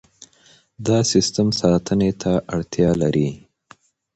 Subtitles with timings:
[0.87, 3.29] دا سیستم ساتنې ته اړتیا لري.